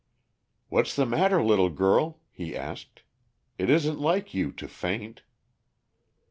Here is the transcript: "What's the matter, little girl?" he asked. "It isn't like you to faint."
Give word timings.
"What's 0.69 0.95
the 0.95 1.05
matter, 1.05 1.43
little 1.43 1.69
girl?" 1.69 2.21
he 2.31 2.57
asked. 2.57 3.03
"It 3.59 3.69
isn't 3.69 3.99
like 3.99 4.33
you 4.33 4.51
to 4.53 4.67
faint." 4.67 5.21